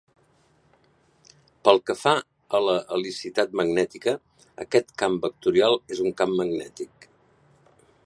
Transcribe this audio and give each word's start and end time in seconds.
Pel 1.67 1.81
que 1.89 1.95
fa 1.99 2.13
a 2.59 2.63
la 2.69 2.79
helicitat 2.97 3.55
magnètica, 3.61 4.17
aquest 4.67 4.91
"camp 5.03 5.21
vectorial" 5.27 5.81
és 5.97 6.05
un 6.09 6.15
camp 6.23 6.39
magnètic. 6.43 7.13